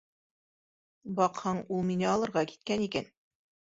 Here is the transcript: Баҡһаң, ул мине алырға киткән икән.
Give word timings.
Баҡһаң, 1.21 1.63
ул 1.79 1.87
мине 1.93 2.11
алырға 2.17 2.47
киткән 2.53 2.91
икән. 2.91 3.19